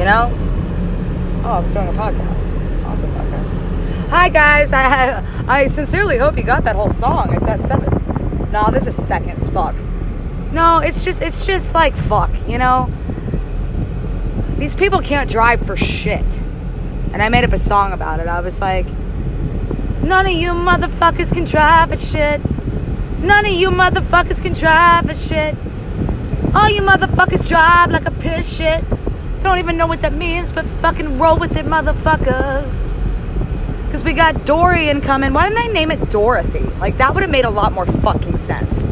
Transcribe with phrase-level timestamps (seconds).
[0.00, 0.32] You know?
[1.44, 2.86] Oh, I'm starting a podcast.
[2.86, 4.08] Also a podcast.
[4.08, 4.72] Hi guys.
[4.72, 7.34] I I sincerely hope you got that whole song.
[7.34, 8.50] It's at seven.
[8.50, 9.46] No, this is seconds.
[9.48, 9.74] Fuck.
[10.52, 12.30] No, it's just it's just like fuck.
[12.48, 12.90] You know.
[14.56, 16.24] These people can't drive for shit.
[17.12, 18.26] And I made up a song about it.
[18.26, 18.86] I was like,
[20.02, 22.40] none of you motherfuckers can drive for shit.
[23.18, 25.54] None of you motherfuckers can drive for shit.
[26.54, 28.82] All you motherfuckers drive like a piss shit.
[29.42, 32.88] Don't even know what that means, but fucking roll with it, motherfuckers.
[33.86, 35.32] Because we got Dorian coming.
[35.32, 36.60] Why didn't they name it Dorothy?
[36.78, 38.86] Like, that would have made a lot more fucking sense.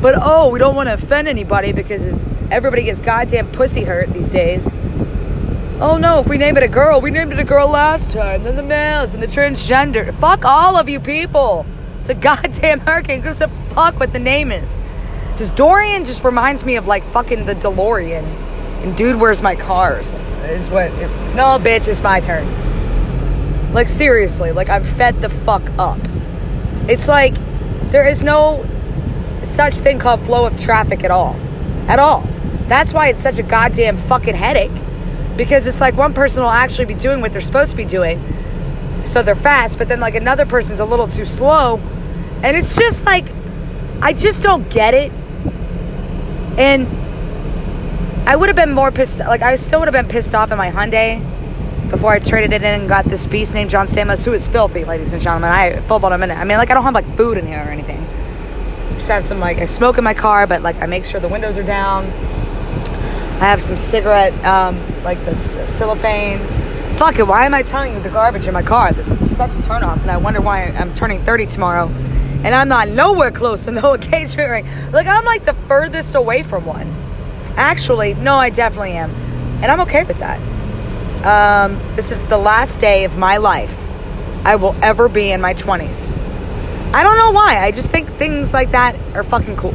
[0.00, 4.30] But oh, we don't want to offend anybody because everybody gets goddamn pussy hurt these
[4.30, 4.68] days.
[5.78, 8.44] Oh no, if we name it a girl, we named it a girl last time,
[8.44, 10.18] then the males and the transgender.
[10.18, 11.66] Fuck all of you people.
[12.00, 13.20] It's a goddamn hurricane.
[13.20, 14.76] Gives a fuck what the name is.
[15.38, 18.24] Just Dorian just reminds me of like fucking the DeLorean.
[18.82, 20.06] And dude, where's my cars?
[20.44, 20.86] Is what.
[20.86, 22.46] It, no, bitch, it's my turn.
[23.72, 25.98] Like seriously, like I'm fed the fuck up.
[26.88, 27.34] It's like
[27.90, 28.66] there is no
[29.44, 31.34] such thing called flow of traffic at all.
[31.88, 32.26] At all.
[32.68, 34.72] That's why it's such a goddamn fucking headache.
[35.36, 38.22] Because it's like one person will actually be doing what they're supposed to be doing.
[39.06, 41.78] So they're fast, but then like another person's a little too slow.
[42.42, 43.26] And it's just like
[44.00, 45.12] I just don't get it.
[46.58, 46.86] And
[48.30, 50.56] I would have been more pissed like I still would have been pissed off in
[50.56, 51.18] my Hyundai
[51.90, 54.84] before I traded it in and got this beast named John Stamos, who is filthy,
[54.84, 55.50] ladies and gentlemen.
[55.50, 56.38] I full about a minute.
[56.38, 58.06] I mean, like I don't have like food in here or anything.
[58.94, 61.26] Just have some like I smoke in my car, but like I make sure the
[61.26, 62.04] windows are down.
[62.04, 65.34] I have some cigarette, um, like the
[65.66, 66.38] cellophane.
[66.98, 68.92] Fuck it, why am I telling you the garbage in my car?
[68.92, 72.68] This is such a turnoff, and I wonder why I'm turning 30 tomorrow, and I'm
[72.68, 74.92] not nowhere close to no engagement ring.
[74.92, 77.09] Like I'm like the furthest away from one.
[77.56, 79.10] Actually, no, I definitely am,
[79.62, 80.40] and I'm okay with that.
[81.24, 83.74] Um, this is the last day of my life
[84.44, 86.16] I will ever be in my 20s.
[86.94, 87.62] I don't know why.
[87.62, 89.74] I just think things like that are fucking cool.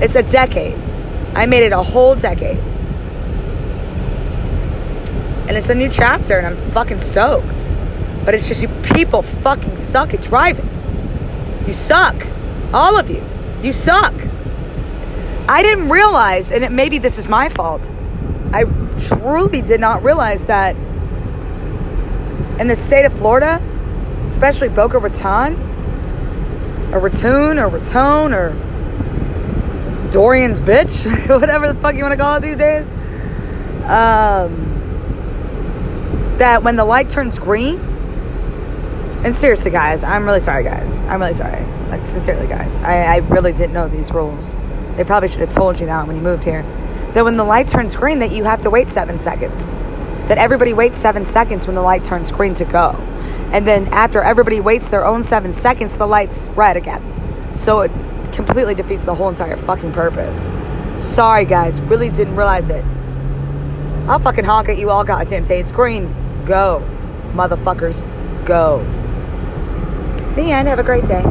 [0.00, 0.78] It's a decade.
[1.34, 2.58] I made it a whole decade.
[5.46, 7.70] And it's a new chapter, and I'm fucking stoked.
[8.24, 10.68] But it's just you people fucking suck at driving.
[11.66, 12.26] You suck.
[12.72, 13.24] All of you.
[13.62, 14.14] You suck.
[15.48, 17.80] I didn't realize, and it, maybe this is my fault.
[18.52, 18.64] I
[19.00, 20.76] truly did not realize that
[22.60, 23.58] in the state of Florida,
[24.28, 25.54] especially Boca Raton,
[26.92, 28.50] or Raton, or Raton, or
[30.12, 31.06] Dorian's bitch,
[31.40, 32.86] whatever the fuck you want to call it these days,
[33.84, 34.74] um,
[36.38, 37.78] that when the light turns green,
[39.24, 41.04] and seriously, guys, I'm really sorry, guys.
[41.06, 41.64] I'm really sorry.
[41.88, 42.76] Like, sincerely, guys.
[42.80, 44.44] I, I really didn't know these rules.
[44.98, 46.62] They probably should have told you that when you moved here.
[47.14, 49.74] That when the light turns green, that you have to wait seven seconds.
[50.26, 52.90] That everybody waits seven seconds when the light turns green to go.
[53.52, 57.00] And then after everybody waits their own seven seconds, the light's red again.
[57.54, 57.92] So it
[58.32, 60.52] completely defeats the whole entire fucking purpose.
[61.08, 61.80] Sorry, guys.
[61.82, 62.84] Really didn't realize it.
[64.08, 65.60] I'll fucking honk at you all goddamn day.
[65.60, 66.12] It's green.
[66.44, 66.82] Go.
[67.34, 68.02] Motherfuckers.
[68.44, 68.78] Go.
[70.34, 70.66] The end.
[70.66, 71.22] Have a great day.